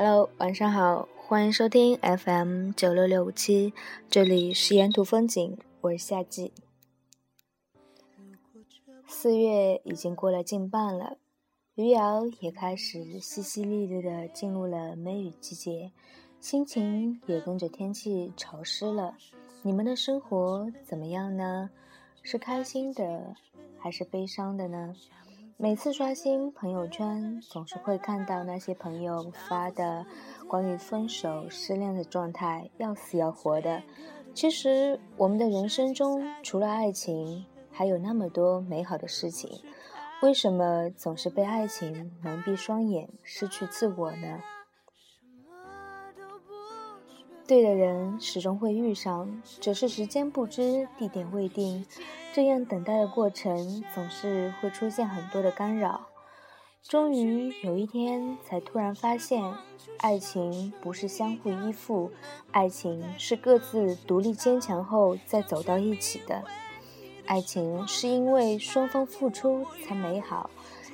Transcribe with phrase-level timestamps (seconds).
[0.00, 3.74] Hello，晚上好，欢迎收听 FM 九六六五七，
[4.08, 6.52] 这里是沿途风景，我是夏季。
[9.08, 11.18] 四月已经过了近半了，
[11.74, 15.90] 余姚也开始淅淅沥沥的进入了梅雨季节，
[16.38, 19.16] 心情也跟着天气潮湿了。
[19.62, 21.70] 你们的生活怎么样呢？
[22.22, 23.34] 是开心的，
[23.76, 24.94] 还是悲伤的呢？
[25.60, 30.06] 每次刷新朋友圈，总是会看到那些朋友发的
[30.46, 33.82] 关于分手、失恋的状态，要死要活的。
[34.32, 39.50] 其实，我们的人生中除了爱情，还有那么多美好的事情，
[40.22, 44.40] 为什么总是被爱情蒙蔽双眼，失去自我呢？
[47.48, 51.84] 对的人始终会遇上，只是时间不知，地点未定。
[52.38, 56.02] 这样等待的过程总是会出现很多的干扰。
[56.84, 59.42] 终于有一天，才突然发现，
[59.96, 62.12] 爱情不是相互依附，
[62.52, 66.44] 爱情是各自独立坚强后再走到一起的。
[67.26, 70.48] 爱情是因为双方付出才美好，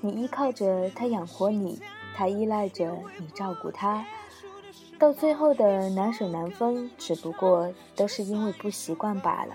[0.00, 1.80] 你依靠着他养活你，
[2.16, 4.04] 他依赖着你照顾他。
[4.98, 9.54] 到最后的难舍难分，只不过都是因为不习惯罢了。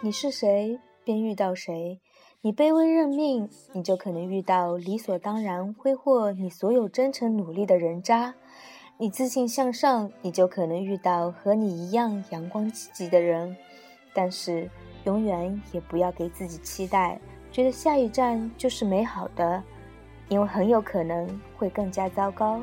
[0.00, 1.98] 你是谁，便遇到谁；
[2.42, 8.34] 你卑微认命，你就可能遇到理所当然挥霍你所有真诚努力的人渣；
[8.96, 13.56] 你自信向上，你就可能遇到和你一样阳光积极的人。
[14.14, 14.70] 但是，
[15.04, 19.60] 永远也不要给自己期待，觉得下一站就是美好的，
[20.28, 22.62] 因为很有可能会更加糟糕。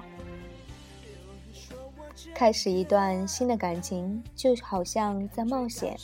[2.33, 5.97] 开始一段新的感情，就好像在冒险，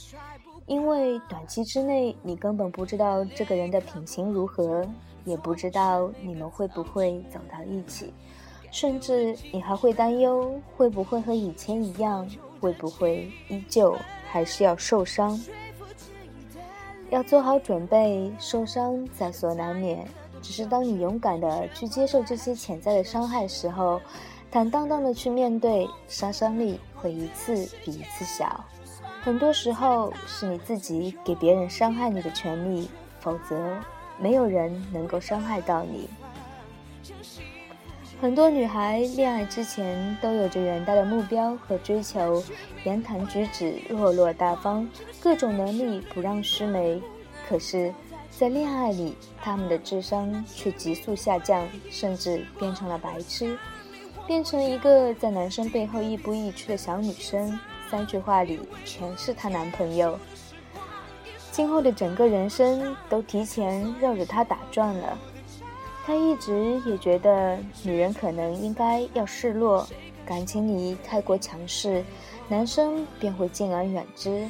[0.65, 4.87] 因为短期之内你根本不知道这个人的品行如何，
[5.25, 8.13] 也不知道你们会不会走到一起，
[8.71, 13.97] 甚至你还会担忧会不会和以前一样，会不会依旧
[14.29, 15.39] 还是要受伤。
[17.09, 20.07] 要做好准备，受伤在所难免，
[20.41, 23.99] 只是当你勇敢的去接受这些潜在的伤害时候。
[24.53, 28.61] 坦荡荡的去面对，杀伤力会一次比一次小。
[29.23, 32.89] 很多时候是你自己给别人伤害你的权利，
[33.19, 33.77] 否则
[34.19, 36.09] 没有人能够伤害到你。
[38.19, 42.43] 很多女孩恋爱之前都有着远大的目标和追求，
[42.83, 44.87] 言谈举止落落大方，
[45.19, 47.01] 各种能力不让须眉。
[47.47, 47.93] 可是，
[48.29, 53.57] 在恋爱里，她们的智商却急速下降，甚至变成了白痴。
[54.27, 57.59] 变成一个在男生背后亦步亦趋的小女生，
[57.91, 60.17] 三句话里全是她男朋友。
[61.51, 65.17] 今后的整个人生都提前绕着他打转了。
[66.05, 69.85] 她一直也觉得女人可能应该要示弱，
[70.25, 72.01] 感情里太过强势，
[72.47, 74.47] 男生便会敬而远之。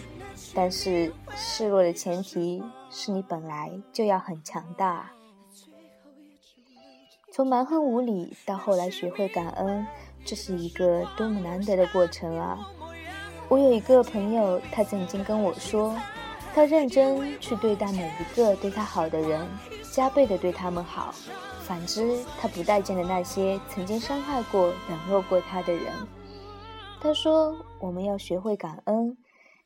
[0.54, 5.12] 但是示弱的前提是你本来就要很强大。
[7.34, 9.88] 从蛮横无理到后来学会感恩，
[10.24, 12.70] 这是一个多么难得的过程啊！
[13.52, 15.94] 我有一个朋友，他曾经跟我说，
[16.56, 19.46] 他认真去对待每一个对他好的人，
[19.92, 21.14] 加倍的对他们好；
[21.68, 25.92] 反之，他不待见的那些曾经伤害过、冷落过他的人。
[27.02, 29.18] 他说，我们要学会感恩，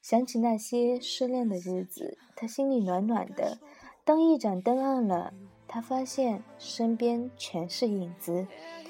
[0.01, 3.59] 想起那些失恋的日子，他心里暖暖的。
[4.03, 5.31] 当一盏灯暗了。
[5.75, 8.47] 她发现身边全是影子，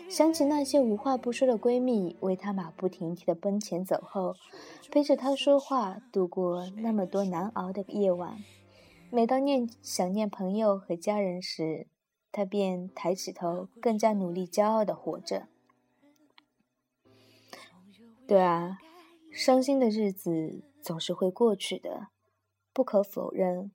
[0.07, 4.35] 想起那些无话不说的闺蜜为她马不停蹄的奔前走后，
[4.91, 8.37] 陪着她说话，度过那么多难熬的夜晚。
[9.09, 11.87] 每当念想念朋友和家人时，
[12.31, 15.47] 她便抬起头，更加努力、骄傲的活着。
[18.27, 18.77] 对啊，
[19.31, 22.09] 伤心的日子总是会过去的，
[22.71, 23.71] 不可否认，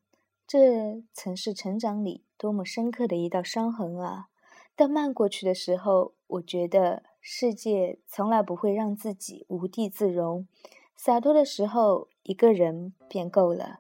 [0.51, 2.25] 这曾是成长里。
[2.37, 4.31] 多么深刻的一道伤痕啊！
[4.75, 10.49] 但漫过去的时候，我觉得世界从来不会让自己无地自容。
[10.97, 13.79] 洒脱的时候，一个人便够了。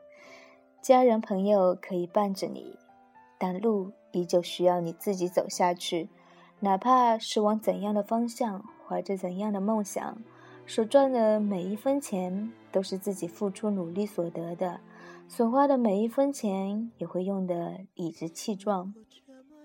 [0.80, 2.78] 家人朋友可以伴着你，
[3.36, 6.08] 但路依旧需要你自己走下去。
[6.60, 10.22] 哪怕是往怎样的方向，怀着怎样的梦想，
[10.68, 14.78] 所赚的每一分钱都是自己付出努力所得的。
[15.32, 18.92] 所花的每一分钱也会用得理直气壮。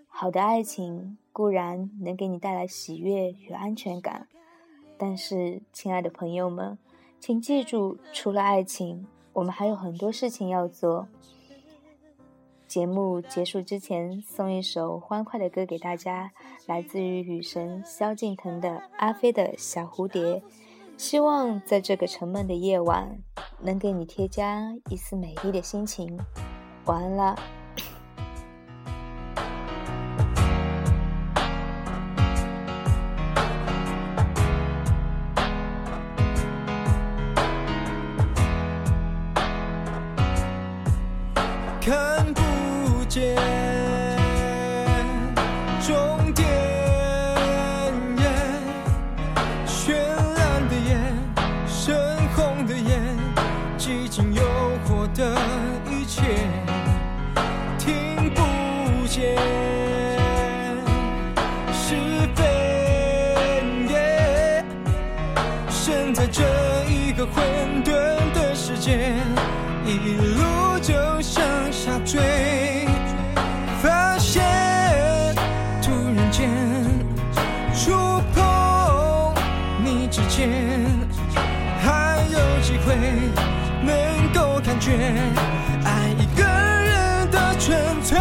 [0.08, 4.28] 好的爱情固然能给你带来喜悦与安全感，
[4.96, 6.78] 但是，亲爱的朋友们，
[7.20, 11.08] 请记住，除了爱情，我们还有很多事情要做。
[12.68, 16.32] 节目结束之前，送一首欢快的歌给大家，
[16.68, 20.22] 来自于雨神萧敬腾的《阿飞的小蝴蝶》，
[20.98, 23.20] 希望在这个沉闷的夜晚，
[23.62, 26.18] 能给你添加一丝美丽的心情。
[26.86, 27.36] 晚安了。
[61.88, 61.94] 是
[62.34, 62.44] 非，
[65.70, 66.42] 生在这
[66.90, 67.46] 一个混
[67.84, 67.92] 沌
[68.34, 69.14] 的世界，
[69.86, 72.88] 一路就向下坠，
[73.84, 74.44] 发现
[75.80, 76.50] 突然间
[77.76, 77.92] 触
[78.34, 79.36] 碰
[79.84, 80.50] 你指尖，
[81.84, 82.96] 还有机会
[83.84, 84.92] 能够感觉
[85.84, 88.18] 爱一个人的纯粹。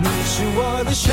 [0.00, 1.12] 你是我的小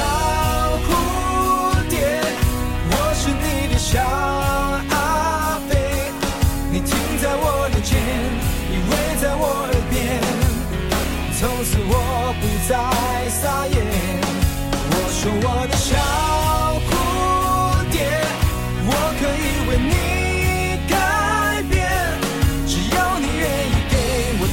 [13.31, 13.75] 撒野。
[14.92, 15.89] 我说我的小
[16.88, 16.89] 蝴
[17.92, 17.95] 蝶，
[18.86, 18.89] 我
[19.19, 19.94] 可以为你
[20.89, 20.94] 改
[21.69, 21.80] 变，
[22.68, 23.94] 只要你愿意给
[24.42, 24.44] 我，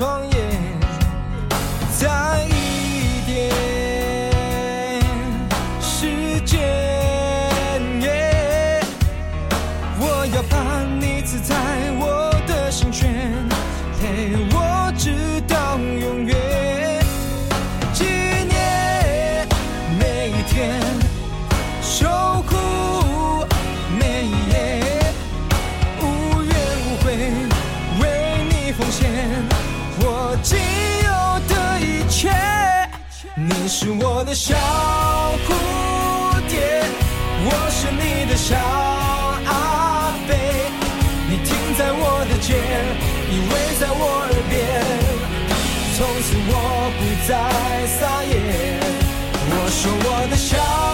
[0.00, 0.29] 的
[33.72, 34.56] 是我的小
[35.46, 35.48] 蝴
[36.48, 36.58] 蝶，
[37.44, 38.56] 我是你的小
[39.46, 40.34] 阿飞，
[41.28, 42.58] 你停在我的肩，
[43.30, 44.58] 依偎在我耳边。
[45.96, 46.52] 从此我
[46.98, 47.30] 不再
[47.86, 48.34] 撒野，
[49.46, 50.89] 我说我的小。